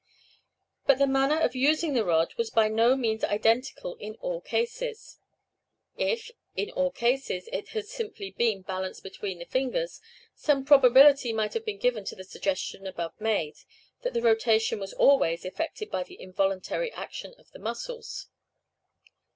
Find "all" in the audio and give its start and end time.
4.15-4.41, 6.71-6.89